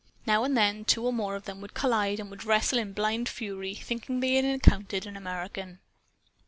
[0.25, 3.29] Now and then two or more of them would collide and would wrestle in blind
[3.29, 5.77] fury, thinking they had encountered an American.